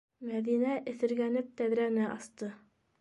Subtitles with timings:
[0.29, 2.51] -Мәҙинә эҫергәнеп тәҙрәне асты.